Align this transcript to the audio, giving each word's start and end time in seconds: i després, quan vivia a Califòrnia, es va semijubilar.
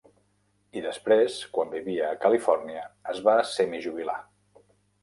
i 0.79 0.81
després, 0.85 1.35
quan 1.57 1.75
vivia 1.75 2.09
a 2.09 2.17
Califòrnia, 2.25 2.89
es 3.15 3.25
va 3.31 3.39
semijubilar. 3.53 4.19